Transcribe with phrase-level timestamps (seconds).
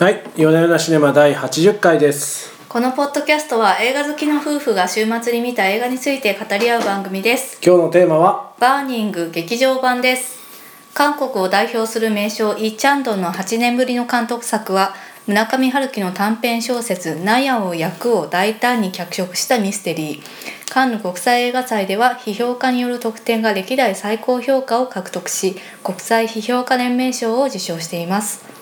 [0.00, 2.50] はい、夜な夜なシネマ第80回です。
[2.70, 7.60] このポッドキャストは映画好きの夫婦が週末に見た映画について語り合う番組です。
[7.62, 10.40] 今日のテーマは、バーニング劇場版です。
[10.94, 14.94] 韓国を代表する名将イ・チャンドンの8年ぶりの監督作は
[15.26, 20.72] 村上春樹の短編小説「ナヤを役」を大胆に脚色したミステリー。
[20.72, 28.59] カンヌ国際映画祭では批評家による得点が歴代最高評価を獲得し国際批評家連盟賞を受賞しています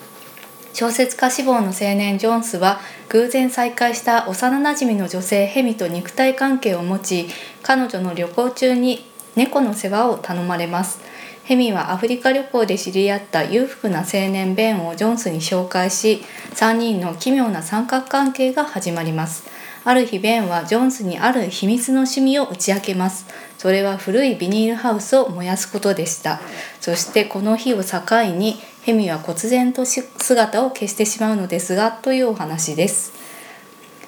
[0.78, 2.78] 小説家志望の青年ジョンスは
[3.08, 7.26] 偶然再会した幼なじみの女性ヘミと肉体関係を持ち
[7.64, 11.00] 彼女の旅行中に猫の世話を頼まれます。
[11.42, 16.22] ヘミはアフリカ旅行で知り合った裕福な青年ベンをジョンスに紹介し
[16.54, 19.50] 3人の奇妙な三角関係が始まります。
[19.84, 23.26] ある日ベンはジョンスにある秘密の趣味を打ち明けます。
[23.58, 26.40] それは古いビニールハウスを燃やすことでした。
[26.80, 28.00] そしてこの日を境
[28.36, 33.12] にヘミは忽然とし姿を消してしまうのですがというお話です。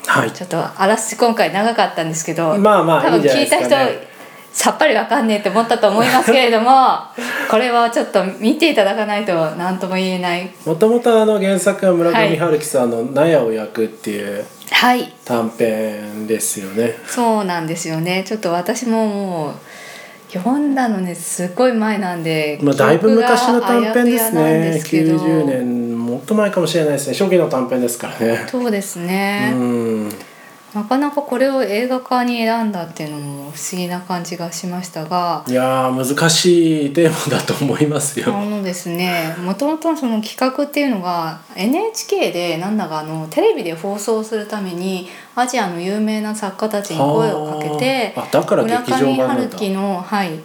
[0.06, 0.32] はい。
[0.32, 4.08] ちょっとあらすじ今回長かったんですけどまあまあ多分聞いた人ね
[4.52, 6.70] さっぱりわかんねえって思ったと思いますけれども
[7.50, 10.50] これはちょっと見ていただかないと何とも言えない。
[10.64, 12.30] もともとあの原作は村はい。
[12.30, 14.44] 上春樹さんの「納屋を焼く」っていうはい
[15.24, 16.96] 短編ですよね。
[17.06, 19.54] そうなんですよねちょっと私ももう
[20.32, 24.60] 読んだのねすごい前なんでまあだいぶ昔の短編ですね。
[24.60, 27.14] ですけど90年もっと前かもしれないですね。
[27.14, 28.46] 初期の短編ですからね。
[28.48, 30.12] そうですね、うん。
[30.74, 38.34] なかなかこれを映画化に選んだっていうのも不思議な感じがしましたがいやー難しいテーマだと思いますよ。
[38.34, 50.38] あのですねもともとその企画っていうのが NHK でなんだかあのテレビで放送するためにアジアの有名な作家たちに声をかけて村劇場上春樹の、はい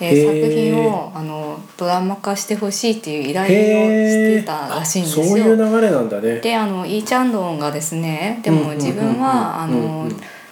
[0.00, 5.24] えへーー作品をあのドラマ化してほしいっていう依頼をしてたらしいんですよ。
[5.24, 6.40] あそういう流れなんだね。
[6.40, 10.08] であのイーチャンドンがですねでも自分はあの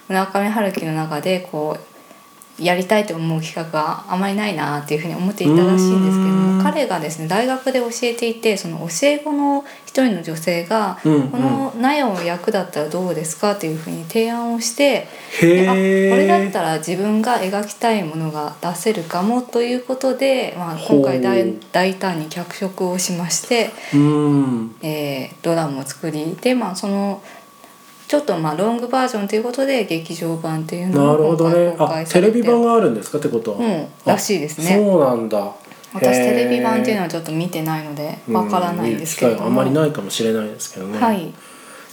[0.09, 1.92] 村上春樹の中でこう
[2.59, 15.09] やりたいと思う企画があまりないなっていうふうに思っていたらしいんですけども彼がですね大学で教えていてその教え子の一人の女性が「うんうんこの納屋を役だったらどうですか?」っていうふうに提案をして
[15.41, 16.51] へであこれだっえ。
[16.53, 23.71] たら自分が描きたいものが出せるかもということで、まあ、今回大大胆に脚色をしまして。
[23.95, 24.75] うん。
[24.83, 27.21] えードラマを作りでまあその
[28.13, 31.75] ちょっとまあロングバージョンということで劇場版っていうのなをるほどね。
[31.79, 33.59] あテレビ版があるんですかってことは？
[33.59, 35.51] うんらしいですねそうなんだ。
[35.95, 40.99] 私テレビ版っていうのははちょっと見てないのでわからないんですけれども、あんまりないかもしれないですけどね。
[40.99, 41.33] はい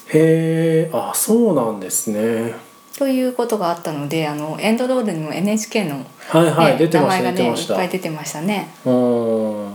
[0.07, 2.53] へえ、あ、そうなんですね。
[2.97, 7.67] ということがあったのであのエンドロールにも NHK の、ねはいはい、出て名ました前がねいっ。
[7.69, 9.65] ぱい出てましたねうん。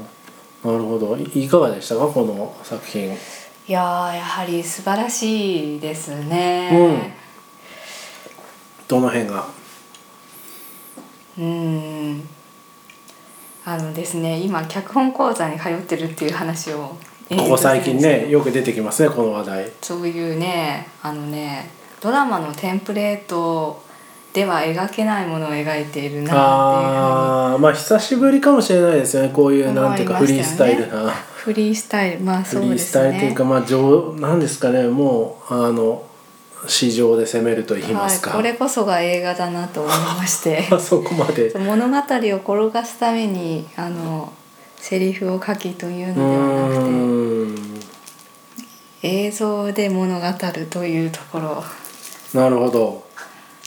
[0.62, 1.16] なるほど。
[1.16, 3.16] いいかがでしたかこの作品。
[3.66, 7.14] いやーやはり素晴らしいですね
[8.86, 9.46] どの辺が？
[11.38, 12.28] うん
[13.64, 16.94] あのですね今脚本講座に通ってるっていう話を
[17.30, 19.72] ここ最近ね、よく出てきますねこの話題。
[19.80, 21.70] そういうねあのね
[22.02, 23.82] ドラマのテンプレート
[24.34, 29.30] では描けないものを描いているなっていうああ、まあ久しぶりかもしれないですよね。
[29.30, 31.10] こういうなんていうかフリースタイルな。
[31.44, 36.06] フリースタイルまあフリースそうですねタイルというか、まあ上なんですかねもうあの
[36.66, 38.30] 市場で攻めると言いはいますか。
[38.30, 41.52] これこそが映画だなと思いまして あそこまで。
[41.60, 44.32] 物語を転がすためにあの
[44.78, 47.80] セリフを書きといううのではなくーん。
[49.02, 50.26] て映像で物語
[50.56, 51.62] るというところ
[52.32, 53.04] なるほど。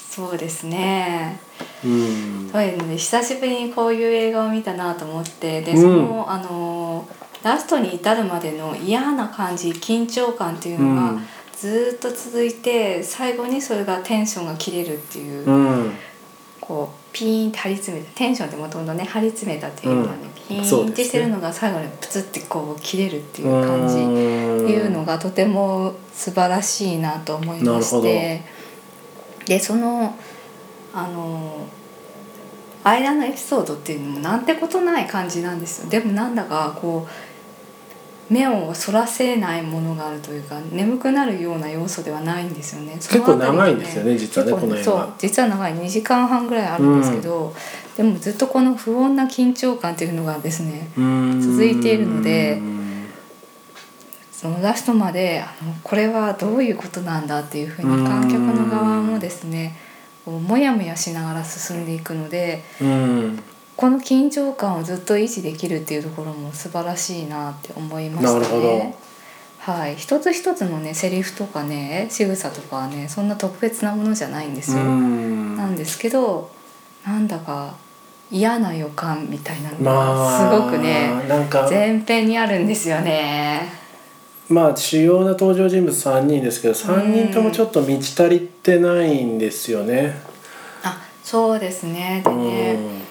[0.10, 1.40] そうですね
[1.86, 2.50] うん。
[2.52, 7.08] そういうので久しぶりにこういう映画を見たなと思ってでうんその、あの
[7.44, 11.22] ラストに至るまでの嫌な感じ緊張感っていうのがうん。
[11.58, 15.92] ずっと続いて最後にそれがテンションが切れるっていう、うん。
[16.62, 20.30] こうピーンって張り詰めたテンションってもともとね張り詰めたっていうのはね、うん。
[20.48, 23.96] ピーンってしてるのが最後にプツってこう切れるっていう感じ。
[23.96, 24.04] って
[24.74, 28.42] いうのがとても素晴らしいなと思いまして
[29.46, 30.16] でその
[30.94, 31.66] あの
[32.84, 35.90] 間のエピソードっていうのもなんてことない感じなんですよ。
[35.90, 37.12] でもなんだかこう
[38.30, 42.94] 目をそらせないものがあるというか眠くなるような要素ではないんですよね。
[42.94, 45.74] 結構長いんですよね実はねこの映画そう実は長い。
[45.76, 47.54] 2時間半ぐらいあるんですけど、
[47.96, 52.62] でもずっとこの不穏な緊張感っていうのがですね続続いているので
[54.32, 59.76] そのラストまであのこれはどういうことなんだっていうふうに観客の側もですね
[60.24, 63.40] こうもやもやしながら進んでいくのでうん
[63.78, 68.96] この緊張感をずっと維持できるっていうところも素晴らしいなって思いましたね。
[69.60, 74.82] はい、一つ一つのねセリフとかね仕草とかはねそんな特別なものじゃないんですよ。
[74.82, 76.50] うんなんですけど
[77.06, 77.76] なんだか
[78.32, 81.10] 嫌な予感みたいなのまがあすごくね、
[81.70, 83.62] 前編にあるんですよね。
[84.50, 90.20] まあ主要な登場人物3人ですけど3人ともちょっと満ち足りてないんですよね。
[90.82, 93.07] あそうですねでね、うん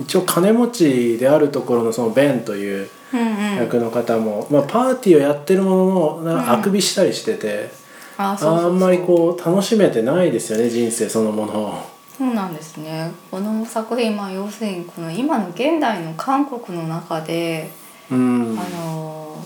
[0.00, 7.70] 一応金持ちであるところのそのベンといううんうん、役の方も、まあ、パーティーをやってるもののあくびしたりしてて、
[8.18, 8.54] うそうそう。
[8.54, 11.74] あんまりこう楽しめてないですよね人生そのものを。
[12.16, 13.10] そうなんですね。
[13.30, 17.70] この作品まあ要するにこの今の現代の韓国の中で、
[18.10, 18.58] うん。
[18.58, 19.36] あの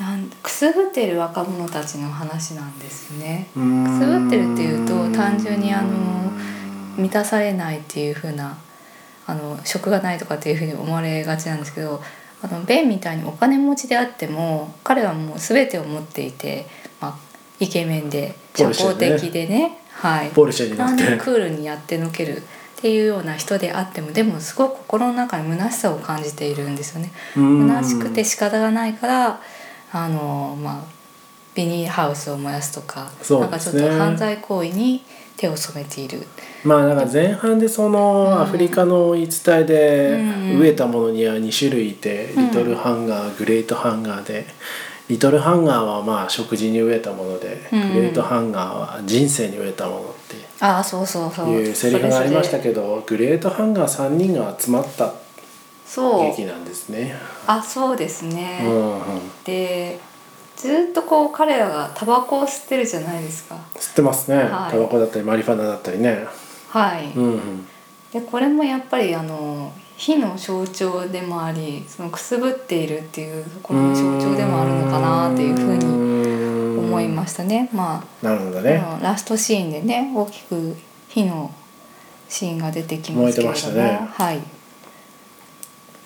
[0.00, 3.48] なんくすぶっている若者たちの話なんですね。
[3.54, 6.32] くすくすぶってるっていうと単純にあの
[6.96, 8.56] 満たされないっていう風な
[9.26, 12.02] あの職がないとかっていう風に思われがちなんですけど
[12.42, 16.66] あのベンみたいにお金持ちであっても彼はもう全てを持っていて、
[17.00, 17.18] まあ、
[17.58, 21.16] イケメンで社交的でねはい、ポルシェに乗って。
[21.16, 22.42] クールにやってのけるっ
[22.76, 27.12] ていうような人であってもでもすごく心の中に虚しさを感じているんですよね。
[27.36, 27.68] うん。
[27.68, 29.40] 虚しくて仕方がないから
[29.92, 30.84] あのまあ
[31.54, 35.04] ビニールハウスを燃やすとか、なんかちょっと犯罪行為に
[35.36, 36.22] 手を染めている。
[36.64, 40.16] まあなんか前半でそのアフリカの言い伝えでう
[40.56, 44.46] ん飢えたものには2種類いてうんリトルハンガーグレートハンガーで
[45.08, 51.48] リトルハンガーはまあ食事に飢えたものでうんグレートハンガーは人生に飢えたものってああそうそうそう。
[51.50, 52.62] いうセリフがありましたど。
[52.62, 55.12] けどグレートハンガー3人が集まった
[55.84, 56.30] そう。
[56.30, 57.14] 劇なんですね。
[57.46, 58.60] あそうですね。
[58.64, 59.02] うんうん
[59.44, 59.98] で
[60.64, 63.54] ずっとこう彼らがタバコを吸ってるじゃないですか。
[63.74, 66.26] 吸ってますね、はいタバコだったりマリファナだったりね。
[66.70, 67.12] はい。
[67.14, 67.66] うんうん
[68.10, 77.68] でこれもやっぱりあの火の象徴でもありそのくすぶっているっていうところの象徴でもあるのかなっていうふうにに思いましたね。
[77.72, 78.80] まあなるほどね。
[79.02, 80.76] ラストシーンでね大きく
[81.08, 81.52] 火の
[82.28, 84.40] シーンが出てきますけれども、燃えてましたねはい、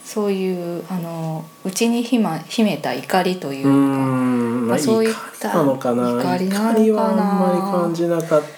[0.09, 6.11] そういうあの内に秘,、ま、秘めた怒りといううか、ん、まあ、まあそういっ怒りたなのかな。
[6.13, 6.73] 怒りなのかな。
[6.73, 8.49] 怒りはあんまり感じなかった。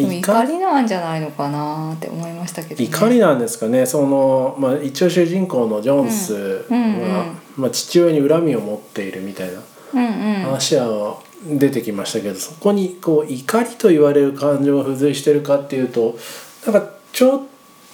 [0.00, 3.86] 怒りなんじゃないのかなって思いましたけど、ね、怒りなんですかね。
[3.86, 6.38] その、まあ、一応主人公のジョンスは、
[6.70, 7.38] うんうんうん。
[7.56, 9.60] まあ、父親に恨みを持っているみたいな
[10.44, 16.16] 話は出てきましたけど、そこにこう怒りと言われる感情が付随してるかっていうと
[16.64, 17.42] なんかちょっ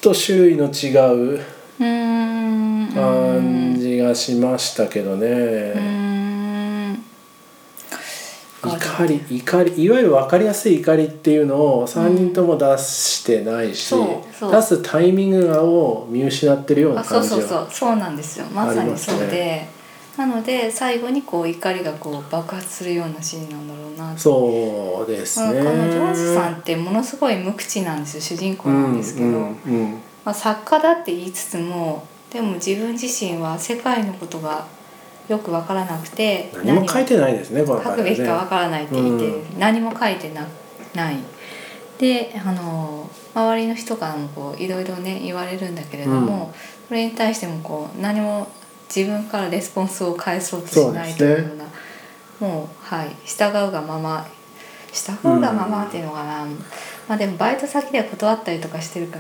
[0.03, 0.93] と種類の違
[1.39, 5.27] ううーん感じがしましたけどね。
[5.27, 6.07] うーん。
[8.63, 14.53] 怒り怒りいわゆる分かりやすい怒りっていうのを3人とも出してないし、そうそう。
[14.53, 17.49] 出すタイミングを見失ってるようなあそう感じはそう。
[17.49, 18.47] そうそうなんですよ。
[18.47, 19.69] まさにそうで、
[20.17, 25.63] なので最後にこう怒りがこう爆発するようなシーンなんだろうなそうですね。
[25.63, 28.21] このジョンスさんってものすごい無口なんですよ。
[28.21, 29.93] 主人公なんですけど、うんうんうん。
[30.25, 32.05] まあ、作家だって言いつつも
[32.37, 34.67] でも自分自身は世界のことが
[35.27, 38.51] よく分からなくて何も書いてないですね書くべきか分ね。
[38.51, 40.47] からないって言って、う何も書いてな
[40.95, 41.17] ない。
[41.99, 46.53] であの周りの人からもこういろいろね言われるんだけれども、
[46.89, 48.47] それに対してもこう何も
[48.95, 51.65] 自分からレスポンスを返そうとしないというような
[52.39, 54.27] もうはい従うがまま
[54.93, 56.45] 従うがままっていうのかな、
[57.09, 59.19] まあでもバイト先では断ったりとかしてるか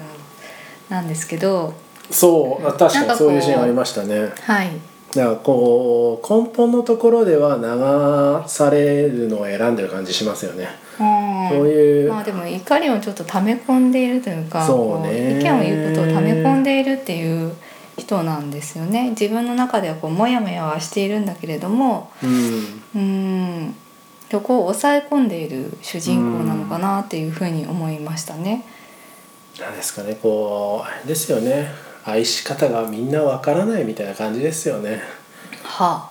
[0.90, 4.32] らなんですけどそうあ確かにそういうシーンありましたね。
[4.42, 4.70] はい。
[5.14, 10.68] だからこう根本のところでは流されるのを選んでる感じしますよね。
[10.98, 15.40] そういう、まあでも怒りをちょっと溜め込んでいるというかそうね。
[15.40, 17.52] 意見を言うことを溜め込んでいるっていう
[17.96, 19.10] 人なんですよね。
[19.10, 23.74] 自分の中ではこうモヤモヤはしているんだけれどもうん、うん。
[24.30, 28.64] そこを抑え込んでいる主人公なのかなっていうふうに思いましたね。
[29.60, 35.02] なんですかねこうですよね愛し方がみんなわからないみたいな感じですよね
[35.62, 36.10] は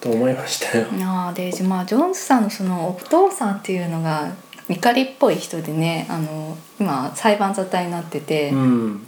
[0.00, 0.86] と思いましたよ。
[1.04, 4.34] あ、あでまあジョンスさんのそのお父さんっていうのが
[4.68, 8.50] 怒りっぽい人でねあの今裁判沙汰になってて。
[8.50, 9.06] うん、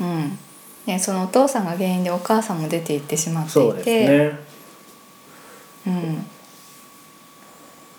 [0.00, 0.38] うん
[0.86, 4.38] ね、そのお父さんが原因でお母さんも出て行ってしまっていてね。
[5.86, 6.22] うん、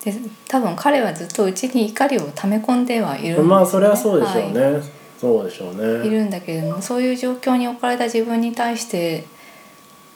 [0.04, 0.14] で
[0.48, 4.60] 多分彼はずっとうちに怒りを溜め込んではいるんですよねまあそれはそうでしょうね。
[4.60, 4.82] は
[5.20, 6.04] そうでしょうね。
[6.04, 9.24] いいるんだけれどもそういう状況に置かれた自分に対して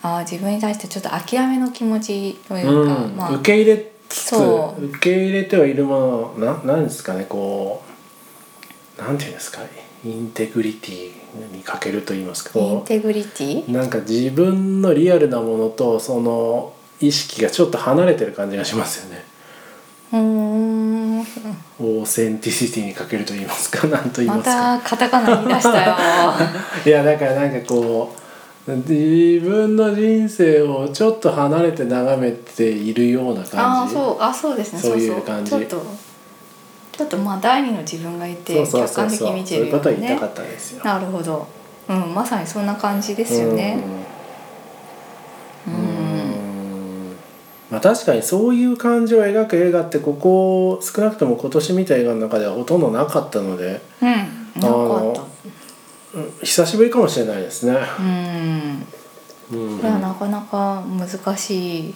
[0.02, 3.16] あー自分に対してちょっと諦めの気持ちというか、うん。
[3.16, 4.84] まあ受け入れつつそう。
[4.86, 7.82] 受け入れてはいるものななんですかねこ
[8.98, 9.60] うなんていうんですか
[10.04, 11.12] インテグリティ
[11.54, 13.68] に欠けると言いますかインテグリティ？
[13.68, 19.24] うなんか自分のリアルなものとその意識がちょっと離れてる感じがしますよね
[21.80, 24.78] オーセンティシティに欠けると言いますか何と言いまますか。
[24.78, 25.96] たカタカナ言い出したよ。
[26.86, 33.96] いやだからなんかこう自分の人生をちょっと離れて眺めているようなあ感じ。
[33.96, 34.16] あそう。
[34.20, 34.80] あそうですね。
[34.80, 35.50] そういう感じ。
[35.50, 35.82] ちょっと
[36.92, 40.84] ちょっとまあ第二の自分がいて客観的に見てるよそういうことを言いたねかったんですよ。
[40.84, 41.46] なるほど。
[41.88, 43.78] うんまさにそんな感じですよね。
[45.66, 47.16] ううんんうん
[47.70, 55.22] まあ確かにそういう感じを描く映画ってここ少なくとも今年見た映画の中ではほとんどなかったので、うんなかった
[56.18, 57.78] うん久しぶりかもしれないですね。
[58.00, 58.86] うん
[59.52, 61.94] うんこれはなかなか難しい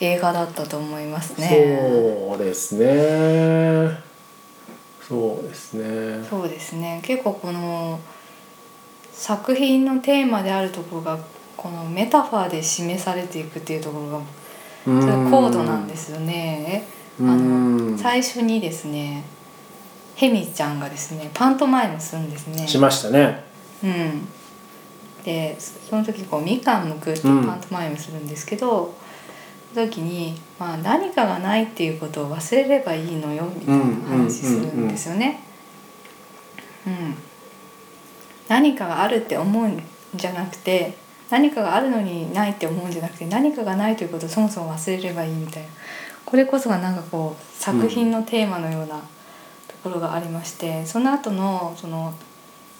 [0.00, 4.10] 映画だったと思いますねそうですね。
[5.06, 6.24] そうですね。
[6.28, 7.98] そうですね結構この
[9.12, 11.18] 作品のテーマであるところが
[11.56, 14.20] このメタファーで示されていくっていうところが
[14.84, 16.86] それそれ高度なんですよね。
[17.20, 19.24] あうんの最初にですね
[20.14, 22.66] ヘミちゃんがですねパントマイムするんですね。
[22.66, 23.44] しましたね。
[23.82, 24.28] うん、
[25.24, 28.94] でその時こうみかんむくっていうパントマイムするんですけど、
[29.74, 35.42] その時に、まあ、何かがないっていうことを忘れればいいのよみたいな話するんですよね。
[36.86, 37.14] うん
[38.48, 39.80] 何かがあるって思うん
[40.16, 40.96] じゃなくて
[41.30, 45.68] 何かがあるのにないって思うんじゃなくて何かがないということをそもそも忘れればいいみたいな。
[46.24, 52.14] これこそがなんかこう作品のテーマのようなところがありまして、その後のその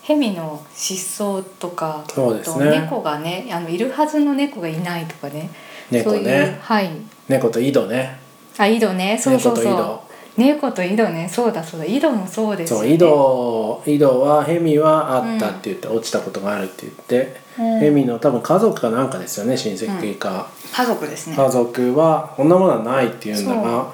[0.03, 2.15] ヘミの失踪とかね。
[2.15, 5.51] あと猫がねあのいるはずの猫がいないとかね。
[5.91, 6.59] 猫そういうね。
[6.63, 6.91] はい。
[7.29, 8.21] 猫と井戸ね。
[8.59, 9.19] あ井戸ね。
[9.19, 10.10] そうそうそう
[10.41, 11.29] 猫と井戸ね。
[11.31, 11.87] そうだそうだ。
[11.87, 12.89] 井戸もそうですよね。
[12.89, 17.79] そう井戸井戸はヘミはあったって言って、落ちたことがあるって言って、うん。
[17.81, 21.37] ヘミの多分家族かなんかですよね親戚か、家族ですね。
[21.37, 23.93] 家族はこんなものはないっていうんだが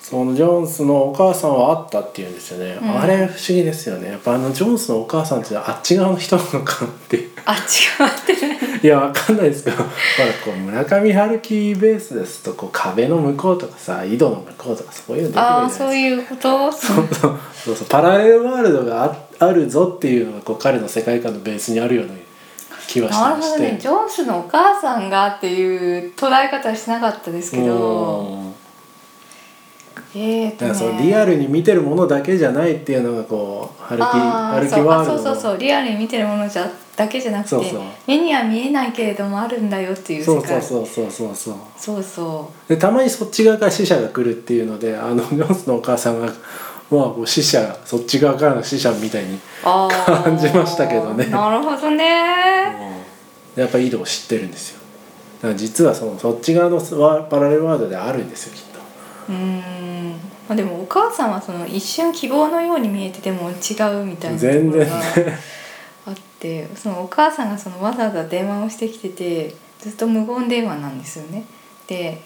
[0.00, 3.00] そのジョンスのお母さんはあったっていうんですよね、うん。
[3.00, 4.10] あれ不思議ですよね。
[4.10, 7.16] やっぱあのジョンスのお母さんってあっち側の人なのかなって。
[7.16, 9.78] いうあ違ってねいやわかんないですけど。
[9.78, 9.88] ほら
[10.44, 15.84] こう村上春樹ベースですとこう壁の向こうとかさ井戸の向こうとかそういうの出てくるじゃああないですか。
[15.86, 16.72] そういうこと？
[16.72, 17.38] そうそう。
[17.54, 22.12] そうそうパラレルワールドがああるぞっていうのがこう彼の世界観のベースにあるような
[22.86, 23.22] 気はして。
[23.22, 23.78] なるましてほどね。
[23.80, 28.20] ジョンスのお母さんがっていう捉え方はしなかったですけど。
[28.20, 28.43] うん
[30.14, 30.68] えーとね。
[30.68, 35.18] だからそのリアルに見てるものだけじゃないっていうのがこう春樹あー春樹そうあワールドの。
[35.18, 37.80] そうそうそうリアルに見てるものじゃだけじゃなくてそうそう。
[38.06, 41.34] 目には見えないけれどもあるんだよっていうそうそう世界そうそうそう。
[41.34, 42.02] そうそう。
[42.02, 46.26] そでたまにそっち側から死者が来るっていうのであのジョンスのお母さんが
[46.90, 51.26] まあこう死者そっち側からの死者みたいに、感じましたけどね。
[51.26, 52.04] なるほどね。
[53.56, 54.80] やっぱり井戸を知ってるんですよ。
[55.40, 58.63] だから実はそのそっち側のワパラレルワールドであるんですよ。
[59.28, 60.10] うーん。
[60.48, 64.70] まあでもお母さんはその一瞬希望のように見えてても違うみたいなとこ全然。
[64.70, 64.86] ろが
[66.06, 71.44] あってそのお母さんがそのわざわざ電話をしてきててずっと無言電話なんですよね。
[71.86, 72.20] で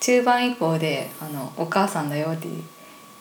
[0.00, 2.48] 中盤以降であの「お母さんだよ」って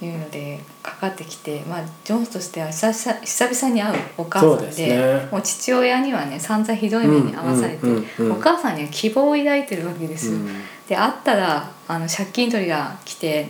[0.05, 5.27] いうのでかかってきて、まあ、ジョンスとしては久々久々に会うお母さんでね。
[5.31, 7.87] もう父親にはね散々ひどい目に遭わされて、
[8.29, 10.33] お母さんには希望を抱いてるわけですよ。
[10.33, 10.61] うん。
[10.87, 13.47] で会ったらあの借金取りが来て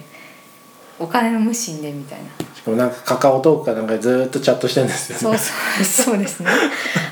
[1.00, 2.30] お金の無心でみたいな。
[2.56, 5.38] しかもなんかカカオトークかなんかでずーっとチャットしてるんですよね。
[5.38, 6.50] そうそうそうですね。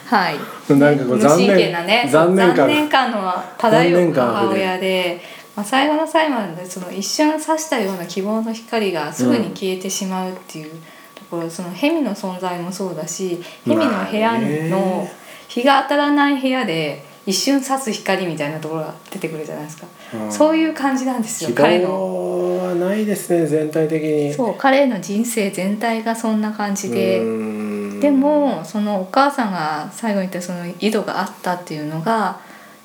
[0.06, 0.36] はい。
[0.70, 2.56] なんかこう無残念なね残念感。
[2.58, 5.22] 残念感の漂う母親で、
[5.56, 10.72] まあ、最後の最後までその一瞬差したような希望の光がすぐに消えてしまうっていう
[11.15, 14.39] ところ、そのヘミの存在もそうだしヘミの部屋
[14.70, 15.08] の
[15.48, 20.32] 日が当たらない部屋で一瞬差す光みたいなところが出てくるじゃないですか、うん。
[20.32, 21.89] そういう感じなんですよ希彼の。
[21.89, 24.34] 望はないですね全体的に。
[24.34, 28.00] そう彼の人生全体がそんな感じで、うん。
[28.01, 32.42] でもそのお母さんが最後に言ったその井戸があったっていうのが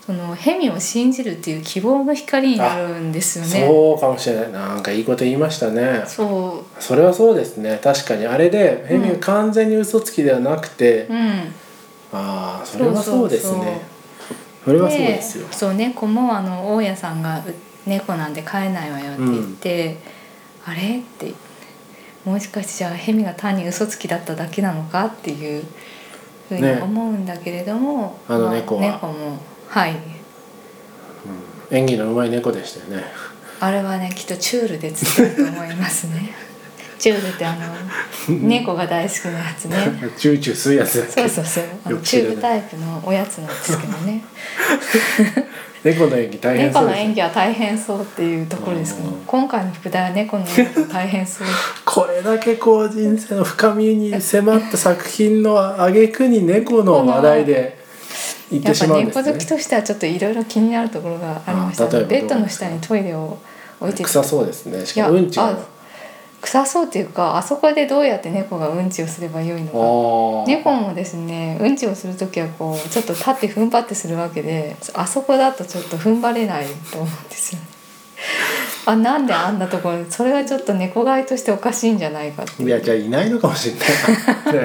[0.07, 3.67] そのヘミを信じるっていう希望の光になるんですよね。
[3.67, 4.53] そうかもしれない。
[4.53, 6.05] なんかいいこと言いましたね。
[6.07, 7.81] そそれはそうですね。
[7.83, 11.19] 確かにあれでヘミが完全に嘘つきではなくて、う、うん、
[12.13, 13.88] ああそれはそうですね
[14.69, 17.43] それはそうですよ、そう猫もあの大家さんがう
[17.89, 19.97] 「猫なんで飼えないわよ」って言って
[20.67, 21.33] 「あれ?」って
[22.27, 25.65] もしかしてじゃあヘミが単に嘘つきだっただけなのかっていう
[26.51, 28.83] ふうにね思うんだけれども、あの猫は。
[28.83, 29.97] まあ猫もはい。
[31.71, 33.05] 演技のうまい猫でしたよね。
[33.61, 36.31] あれはねきっとチュールで作ると思いますね
[36.99, 39.77] チュールってあの猫が大好きなやつね。
[40.19, 41.11] チューチュー吸うやつ。
[41.11, 41.99] そうそうそう。
[42.03, 44.23] チュールタイプのおやつなんですけどね。
[45.85, 47.09] 猫の演技大変猫のそうですね。
[47.09, 49.23] 演技は大変そうっていうところですけどうん。
[49.27, 51.47] 今回の副題は猫の演技が大変そう。
[51.85, 57.79] これだけこう人生の深みに迫った作品の挙句に猫の話題で
[58.51, 59.23] 言ってしまうんですね。
[59.23, 61.85] 猫好きとしてはちょっといろいろ気になるところがありました。
[61.85, 63.39] あ例えばベッドの下にトイレを
[63.81, 64.85] 置いて臭そうですね。
[64.85, 65.57] しかもうんちがあ
[66.41, 70.51] 臭そうっていうかあそこでどうやって猫がうんちをすればよいのか。
[70.51, 77.67] 猫もですねうんちをする時はこうちょっと立って踏ん張ってするわけであそこだとちょっと踏ん張れないと思うんですよね。
[78.87, 84.61] あなんであんなところそれはちょっと猫飼いとしておかしいんじゃないかっていやじゃあいないのかもしれない。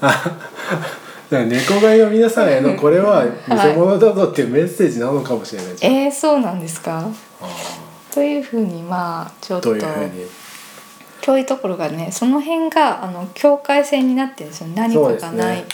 [0.00, 7.08] だから猫飼いの皆さんへのこれは偽物だぞっていうメッセージなのかもしれないじゃんえー、そうなんですか。
[7.40, 7.50] あ
[8.12, 9.70] というふうにまあちょっーと。
[9.70, 10.26] というふうに
[11.22, 14.68] 遠いところがねその辺があの境界線になってるんですよ。
[14.74, 15.64] 何かがない、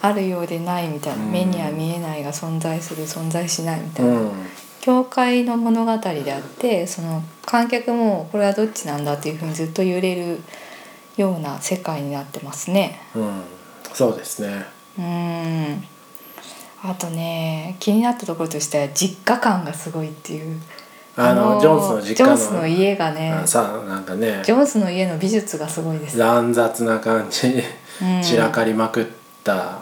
[0.00, 1.32] あるようでないみたいな、うん。
[1.32, 4.32] 目には見えないが存在する存在しないみたいな、うん。
[4.80, 10.40] 教会の物語であってその観客もこれはどっちなんだっていうふうにずっと揺れる
[11.16, 13.00] ような世界になってますね。
[13.14, 13.42] うん。
[13.92, 14.64] そうですね。
[14.98, 15.84] うん。
[16.84, 20.60] あとね気になったところとしては実家感がすごいっていう
[21.16, 22.36] あのジョンスの実家の。
[22.36, 24.42] ジョンスの家がねあさなんかね。
[24.44, 26.16] ジョンスの家の美術がすごいです。
[26.16, 27.48] も乱雑な感じ。
[27.48, 28.22] うん。
[28.22, 29.06] 散らかりまくっ
[29.44, 29.80] た。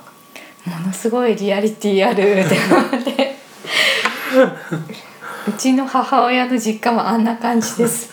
[0.86, 2.56] のすごいリアリティあるって
[2.92, 3.36] 思って。
[5.48, 8.10] うちの母親の実家もあんな感じです。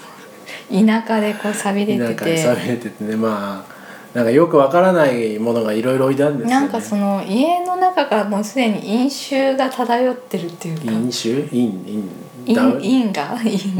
[0.69, 3.76] 田舎でこう寂れなんててかさびれててねまあ
[4.17, 6.61] なんかよくわからないものがいろいろ置いてあるんですよね。
[6.61, 10.91] なんかその家の中からもうすでに飲酒が漂ってるっていうか。
[10.91, 11.47] 飲酒？
[11.51, 12.09] 飲飲
[12.47, 13.39] 飲飲が？
[13.43, 13.77] 飲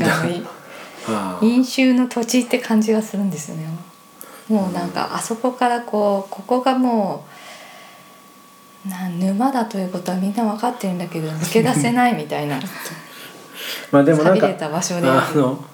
[1.08, 3.66] が飲酒の土地って感じがするんですよね。
[4.48, 7.26] もうなんかあそこからこうここがも
[8.86, 12.60] うな沼だということはみんな分かってるんだけど抜け出せないみたいな。
[13.92, 15.20] まあでもなんか寂れた場所である。
[15.20, 15.66] あの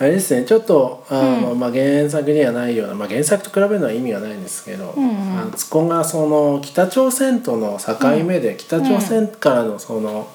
[0.00, 10.28] あれですねちょっとあの、まあ、原作にはないような、まあ、原作と比べるのは意味がないんですけど、うんうんあのそこがその北朝鮮との境目で、北朝鮮からのその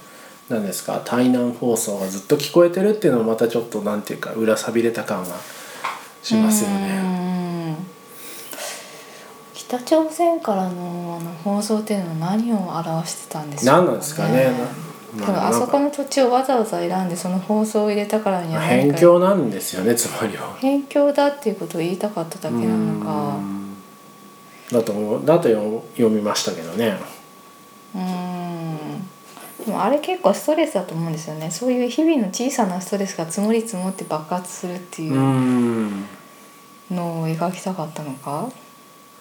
[0.50, 5.36] 何ですか対南放送がずっと聞こえてるっていうのもまたちょっとなんていうか裏さびれた感が
[6.22, 7.02] しますようね。
[7.02, 7.34] ん。
[9.54, 14.52] 北朝鮮からのあの放送っていうのは何を表してたんでしょう何なんですかね
[15.16, 20.54] でまあそこの土地をわざわざ選んでその放送を入れたからには辺境なんですよねつまりは。
[20.56, 23.36] 辺境だっていうことを言いたかっただけなのか。
[23.36, 23.76] うん。
[24.72, 26.98] だとだと読読みましたけどね。
[27.94, 29.08] うん。
[29.64, 31.52] でもあれ結構ストレスだと思うんですよね。
[31.52, 36.06] そういう日々の小さなストレスが積もり積もって爆発するっていううん。
[36.90, 38.50] のを描きたかったのか？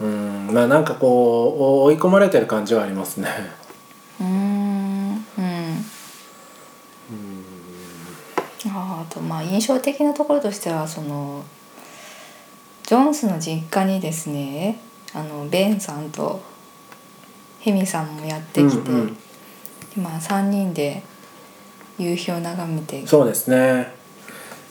[0.00, 0.48] うん。
[0.50, 3.28] まあなんかこう追い込まれてる感じはありますね。
[4.20, 5.85] うーんうん
[8.64, 11.44] ああとまあ印象的なところとしてはその
[12.85, 14.79] ジョンスの実家にですね
[15.14, 16.42] あのベンさんと
[17.61, 19.14] ヘミさんもやってきて、うんうん。
[19.14, 19.20] で
[19.98, 21.03] まあ3人で
[21.98, 24.01] 夕日を眺めてそうですね。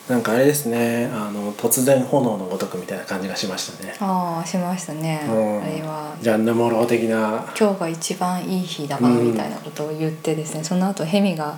[0.10, 3.96] なんかあれですねあの突然炎のごとくみたいな感じがしましたね。
[4.00, 5.62] ああしましたね、うん。
[5.62, 7.46] あれはジャンヌ・モロー的な。
[7.58, 11.58] 今日が一番いい日だわみたいなことを言ってですね、その後ヘミが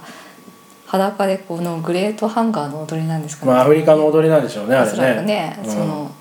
[0.94, 5.26] 裸でこのグレートハンガーの踊りなんですかね、まあアフリカの踊りなんでしょうねあれおそらくね。
[5.26, 6.12] ね、うんその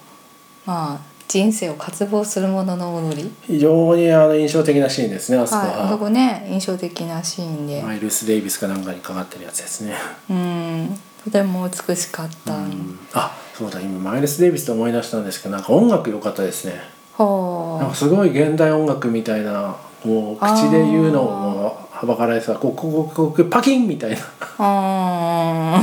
[0.65, 5.99] まあ人生を渇望するものの踊り非常にあの印象的なシーンですねあそこはは。
[5.99, 9.95] こね印象的なシーンでマイルス・デイビスかなんかにかかってるやつですね。
[10.31, 16.81] うんとても美しかった、うんあそうだ今マイルス・デイビスと思い出したんですけどなんか音楽良かったですね。
[17.19, 24.17] なんかすごい現代音楽みたいなもう口で言うのもはばかられてたこうこうこうこうパキンみたいな。
[24.59, 25.83] あ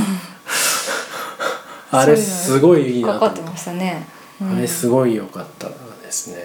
[1.92, 3.40] あれすごいいいーなと思って。
[3.40, 4.06] かかってましたね、
[4.40, 5.74] うんあれすごい良かったで
[6.10, 6.38] すね。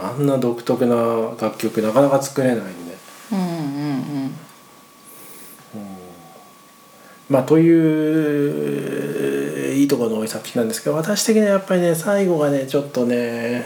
[0.00, 0.96] あんな独特な
[1.40, 2.64] 楽曲なかなか作れないんで。
[3.32, 3.50] うんうんうん。
[7.28, 13.64] まあといういいところの多い作品なんですけど私的にはやっぱりね最後がねちょっとね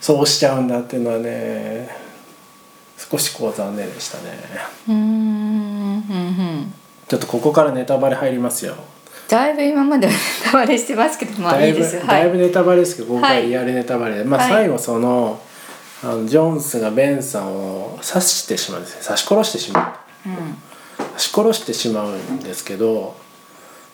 [0.00, 1.90] そうしちゃうんだっていうのはね
[3.10, 4.38] 少しこう残念でしたね。
[4.88, 6.74] うんうんうん
[7.08, 8.76] ちょっとここからネタバレ入りますよ。
[9.28, 11.82] だいぶ今まではネタバレしてますけどまあだいぶいい。
[11.82, 14.18] ですだいぶネタバレですけど今はい回リアルネタバレ。
[14.18, 14.50] で、まあはい。
[14.50, 15.40] 最後その
[16.04, 19.04] あのジョンスがベンさんを刺してしまうんですね。
[19.04, 20.28] 刺し殺してしまう。
[20.28, 20.36] うん。
[21.08, 23.16] 刺し殺してしまうんですけど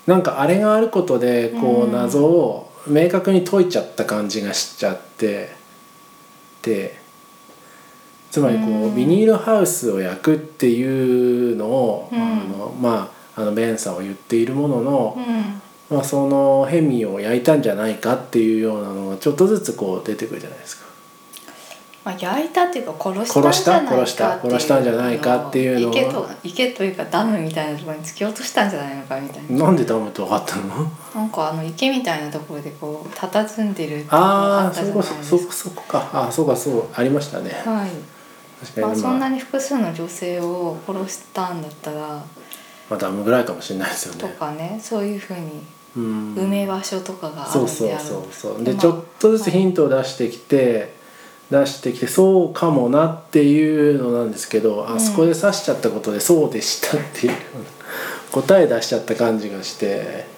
[0.07, 1.92] なんかあれがあることでこううん。
[1.92, 5.50] 謎を明確に解いちゃった感じがしちゃって
[6.62, 7.06] で
[8.37, 8.94] つまりこううん。
[8.94, 12.20] ビニールハウスを焼くっていうのを、うん。
[12.20, 12.25] あ
[12.59, 15.20] のまああのベンさんは言っているもののう、
[15.94, 15.96] ん。
[15.96, 20.85] まあ、そのヘミを焼いたんじゃないかっていうようなのがちょっとずつこう出てくるじゃないですか。
[22.05, 25.96] まあ、焼いたっていうか殺したんじゃないか殺した殺したんじゃないかっていうのは。
[25.96, 29.64] 池と池というかダムみたいなところに突き落としたんじゃないのかみたいな。
[29.64, 30.90] なんでダムって分かったの？
[31.14, 35.38] なんかあの池みたいなところでこう佇んでるああそこゃないですか。
[35.38, 37.51] そそこかあそうかそうありましたね。
[37.64, 37.90] はい
[38.81, 42.25] まあ、そんなまあ、に複数の女性を殺したんだったら
[42.88, 44.21] まあダムぐらいかもしれないですよね。
[44.21, 45.62] とかねそういうふうに
[45.97, 46.35] うん。
[46.35, 48.05] 埋め場所とかがあるそうんである。
[48.05, 50.95] そうそうそうでまあちょっとずつヒントを出してきて、
[51.51, 54.95] 出してきてそうかもなっていうのなんですけど、うん。
[54.95, 57.35] あそこで刺しちゃったことでそうでしたっていう
[58.33, 60.35] 答え出しちゃった感じがして。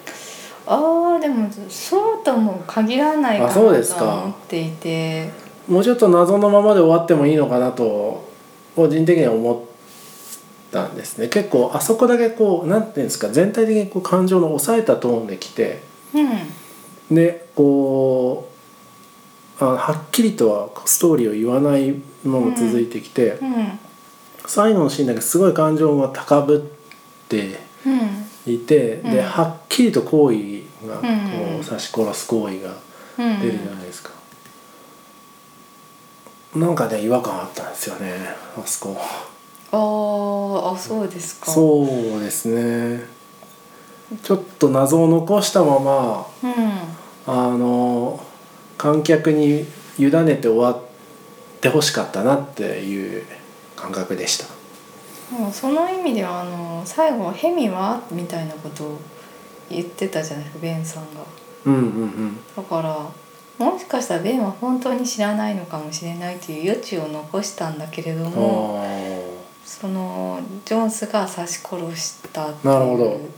[0.71, 5.31] ああでもそうとも限らないかなあとはそうですか思っていて
[5.69, 8.27] もうちょっと謎のままで終わってもいいのかなと
[8.75, 11.27] 個人的には思ったんですね。
[11.27, 15.81] 結構あそこだけこうなんていうんですか全体的にこう感情の抑えたトーンできて
[16.13, 17.15] うん。
[17.15, 18.49] でこ
[19.59, 23.79] うあはっきりとはストーリーを言わないまま続いてきて、うん。
[24.45, 28.53] 最後のシーンだけすごい感情が高ぶってうん。
[28.53, 29.11] いて、うん。
[29.11, 31.59] ではっきりと行為がこうん。
[31.59, 32.73] う刺し殺す行為が
[33.19, 33.39] うん。
[33.41, 34.11] 出るじゃないですか、
[36.55, 38.15] なんかね違和感あったんですよね
[38.57, 38.97] あそこ。
[39.71, 41.51] あーあそうですか。
[41.51, 43.03] そうですね。
[44.23, 46.53] ちょっと謎を残したままうん。
[47.27, 48.19] あの
[48.77, 49.65] 観客に
[49.99, 50.81] 委ねて終わっ
[51.61, 53.23] てほしかったなっていう
[53.75, 54.45] 感覚でした。
[55.35, 58.97] もうその意味ではあの最後「ヘミは?」みたいなことを
[59.69, 61.21] 言ってたじゃないですかベンさんが。
[61.65, 62.39] うんうんうん。
[62.55, 62.97] だから
[63.59, 68.87] もしかしたらベンは本当に知らないのかもしれないという余地を残したんだけれどもあ
[69.65, 73.29] そのジョンスが刺し殺したっていう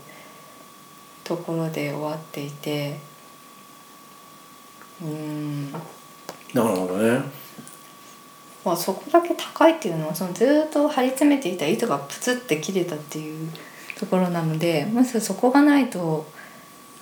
[1.23, 2.99] ところで終わっていて
[5.01, 5.09] うん。
[5.09, 5.73] ー
[6.53, 7.23] なるほどね。
[8.63, 13.49] まあそこだけ高いっていうのはそのずーっと張り詰めていた糸がプツって切れたっていう
[13.97, 16.27] ところなのでむしろそこがないと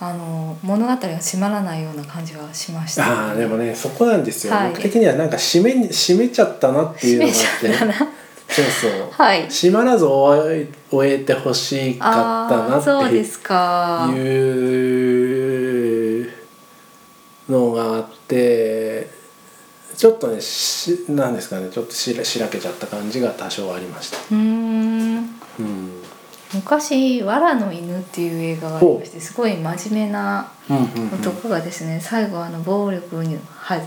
[0.02, 4.70] あの物語が締まらないような感じはしました、ああでもねそこなんですよ、はい。
[4.70, 8.12] 僕的にはなんか締めに締めちゃったなっていうのがあって締めちゃったな。
[8.50, 8.92] そうそう。
[9.12, 9.46] はい。
[9.46, 14.10] 締まらず終え終えてほしかったなってですか。
[14.16, 16.30] いう
[17.50, 19.10] のがあって
[19.96, 21.70] ちょっとねしなんですかね。
[21.70, 24.18] ちょっとしらしらけちゃった感じが多少ありました。
[24.32, 24.59] うん
[26.70, 30.52] 昔「わらの犬」っていう映画がありましてすごい真面目な
[31.12, 33.82] 男がですね最後あの暴力には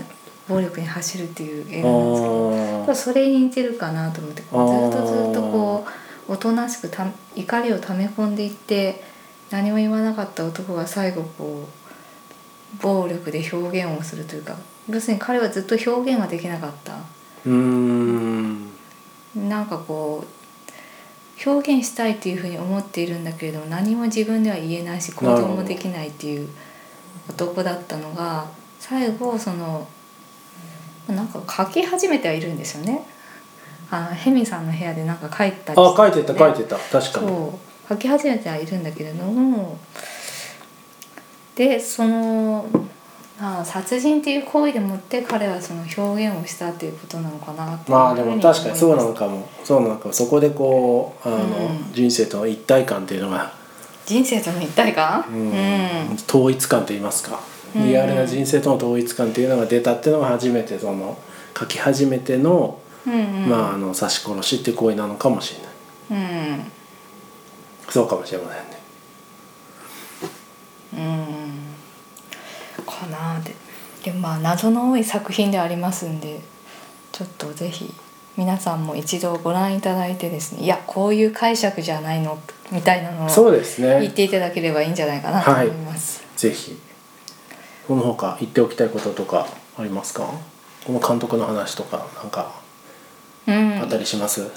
[0.49, 2.95] 暴力に走るっていう映あ画なんですけどー。
[2.95, 5.85] それに似てるかなと思ってこうずっとずっとこ
[6.27, 9.01] うおとなしくた怒りを溜め込んでいって
[9.49, 14.57] 何も言わなかった男が最後こう暴力で表現をするというか
[14.89, 16.95] 要するに彼はずっと表現ができなかった。
[17.45, 18.69] うーん。
[19.35, 20.42] なんかこう
[21.45, 26.47] 表現したいっていうふうに思っているんだけれども何も自分では言えないし行動もできないっていう
[27.29, 28.45] 男だったのが
[28.79, 29.87] 最後その
[31.07, 33.05] なんか書き始めてはいるんですよね。
[33.91, 37.27] あのヘミさんの部屋でなんか書いたりあ書いてたね書いてた確かに。
[37.27, 39.77] そう書き始めてはいるんだけれども
[41.55, 42.65] でその
[43.39, 49.47] まあ殺人っていう行為でもって彼はその表現をしたっていうことなのかなってまあでも確かにそうなのかも。
[49.63, 50.07] そうなのか。
[50.07, 51.93] もそこでこうあの、うん。
[51.93, 53.53] 人生との一体感っていうのが、
[54.05, 55.25] 人生との一体感？
[55.29, 55.49] うん。
[55.49, 56.13] うん。
[56.27, 57.39] 統一感といいますか。
[57.75, 57.87] うん。
[57.87, 61.17] リアルな人生との統一感っていうのが出たっていうのが初めてその
[61.57, 63.49] 書き始めての,、うんうん。
[63.49, 65.55] まあ、あの刺し殺しっていう行為なのかもし
[66.09, 66.23] れない。
[66.23, 66.71] うん。
[67.89, 68.83] そうかもしれませんね。
[70.95, 71.22] うん
[74.03, 76.39] ででもまあ謎の多い作品でありますんで
[77.11, 77.93] ちょっとぜひ
[78.35, 82.39] 皆さんも一度ご覧いただいてですねいやこういう解釈じゃないの
[82.71, 84.01] みたいなのをそうですね。
[84.01, 86.23] 言っていただければいいんじゃないかなと思います。
[86.35, 86.77] ぜひ。
[87.87, 90.27] この他言っておきたいこととかありますか？
[90.85, 92.51] この監督の話とかなんか
[93.47, 93.79] うん。
[93.79, 94.49] あったりします、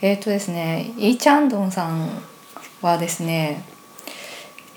[0.00, 2.08] えーとですねイー・チャンドンさん
[2.80, 3.64] はですね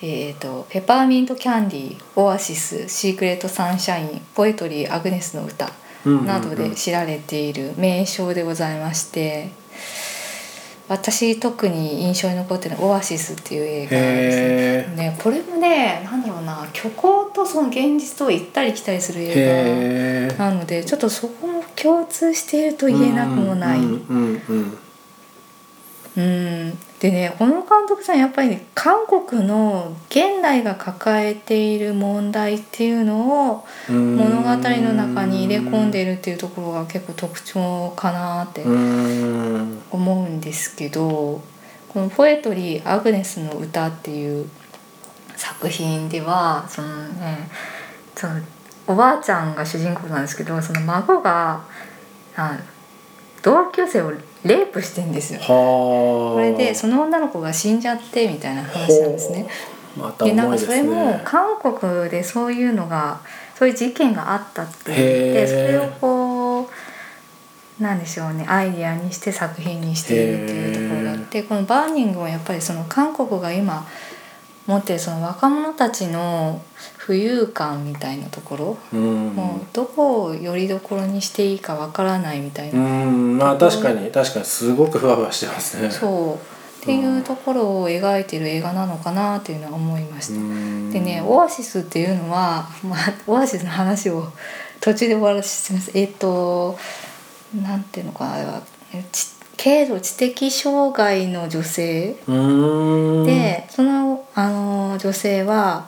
[0.06, 5.72] えー、とペパーミントキャンディーオアシスシークレットサンシャインポエトリーアグネスの歌
[6.06, 9.52] などで知られている名匠でございまして
[10.90, 14.96] 私特に印象に残ってるのは「オアシス」っていう映画ですね。
[14.98, 23.80] ね、これもねなんだろうな虚構とその現実と行ったり来たりする映画なのでちょっとそこも共通していると言えなくもない。
[26.18, 26.78] うん。
[27.00, 34.16] でねこの監督さんやっぱりね、韓国の現代が抱えている問題っていうのをうん。
[34.16, 39.82] 物語の中に入れ込んでいるっていうところが結構特徴かなってうん。
[39.92, 41.42] 思うんですけど
[41.90, 44.50] この「ポエトリー・アグネスの歌」っていう
[45.36, 47.50] 作品ではそのね
[48.16, 48.40] その
[48.88, 51.62] おばあちゃんが主人公なんですけどその孫が
[52.36, 52.58] あ
[53.42, 54.12] 同級生を
[54.44, 55.40] レイプしてんですよ。
[55.40, 55.46] は
[56.32, 56.34] あ。
[56.36, 59.48] これでその女の子が死んじゃってみたいな話なんですね。
[59.98, 63.22] またでなんかそれもね韓国でそういうのが
[63.56, 66.70] そういう事件があったって言ってそれをこ
[67.80, 73.88] うなんでしょうねアイディアにして作品にしているっていうところがあってこの「バーニング」はやっぱりその韓国が今
[74.66, 76.62] 持ってるその若者たちの
[76.98, 79.28] 浮遊感みたいなところ、うん。
[79.36, 83.38] もうどこをよりどころにしていいかわからないみたいうな、ん。
[83.38, 85.92] まあ確かに確かにすごくふわふわしてますね。
[85.92, 86.54] そう。
[86.84, 90.34] っていうところを描いてる映画なのかなっていうのは思いました。
[90.36, 90.92] うん。
[90.92, 94.32] でねオアシスっていうのは、まあ、 オアシスの話を
[94.80, 96.78] 途中で終わらせてますえっ、と
[97.62, 98.34] なんていうのかな。
[98.34, 98.62] あれは
[98.94, 102.16] えち軽度知的障害の女性。
[102.28, 102.34] う
[103.24, 103.26] ん。
[103.26, 105.88] でそのあの女性は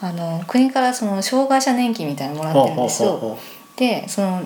[0.00, 3.38] あの国からその障害者年金みたいなのもらってるんですよ。
[3.76, 4.42] でその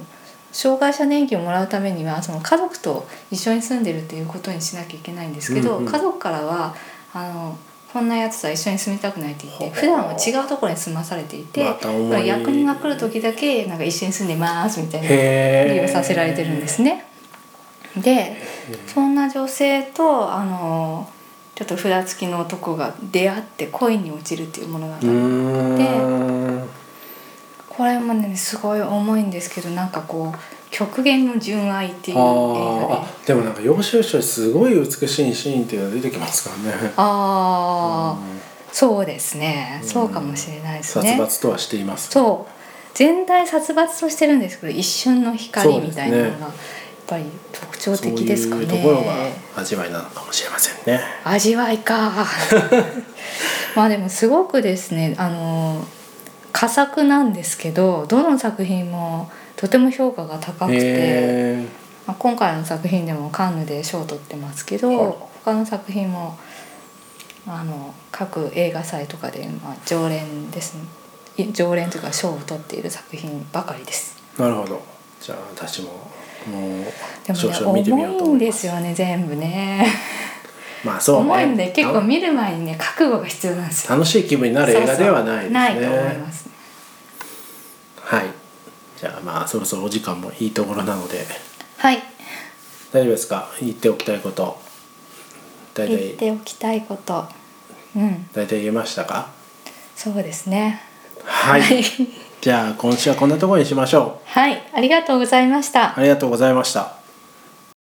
[0.53, 6.75] 障害者年金をもらうためにはその家族と一緒に住んでるっていうことにしなきゃいけないんですけど、うんうん家族からは
[7.13, 7.59] あの
[7.93, 11.65] こんなやつとは一緒に住みたくないって言って普段は違うところに住まされていて、
[12.09, 17.10] ま役人が来る時だけなんか一緒に住んでますみたいなへえ理由させられてるんですね。
[17.97, 18.37] で
[18.87, 21.09] そんな女性とあの
[21.55, 26.69] ちょっと札付きの男が出会って恋に落ちるっていう物語、うーん。
[27.69, 30.39] これもねすごい重いんですけどなんかこう
[30.71, 32.95] 極限の純愛っていう映あ画ーで。
[32.95, 36.93] あでもなんか要所要所すごい美しいシーンっていうのが出てきますからね。
[36.97, 38.41] ああ、うん。
[38.73, 39.81] そうですね。
[39.83, 42.11] うんそうかもしれないです殺ね、伐とはしています。
[42.11, 42.53] そう。
[42.95, 46.53] 全体殺伐としてるんですけど一瞬の光みたいなのが
[47.11, 48.67] ぱり特徴的ですかね。
[48.67, 51.03] そういうところが味わいなのかもしれませんね。
[51.25, 52.13] 味わいか。
[53.75, 55.85] まあでもすごくですねあの
[56.53, 61.67] 佳作なんですけどどの作品もとても評価が高くて、へ
[62.07, 65.15] まあ、今回の作品でもカンヌで賞を取ってますけど、はい。
[65.45, 66.39] 他の作品も
[67.47, 70.85] あの各映画祭とかで、まあ、常連ですね。
[71.37, 74.17] い常連というか賞を取っている作品ばかりです。
[74.37, 74.81] ーなるほど。
[75.21, 75.99] じゃあ私もも
[76.47, 79.87] でもね重いんですすよね全部ね。
[80.85, 81.31] まあそうね。
[81.31, 83.91] 重いんで結構見る前にね覚悟が必要なんですよ。
[83.95, 85.55] 楽しい気分になる映画ではないですね。
[85.55, 86.49] ないと思います。
[88.03, 88.25] はい。
[88.99, 91.27] じゃあまあそろそろお時間もいいところなので。
[91.79, 92.03] はい。
[92.93, 93.49] 大丈夫ですか？
[93.61, 94.61] 言っておきたいこと。
[95.75, 97.29] 大言っ体ておきたいこと。
[97.95, 98.29] うん。
[98.33, 99.29] 大体言えましたか？
[99.95, 100.83] そうですね。
[101.25, 101.63] はい
[102.41, 104.29] じゃあ今週はこんなところにしましょう。
[104.29, 105.99] はいありがとうございました。
[105.99, 107.00] ありがとうございました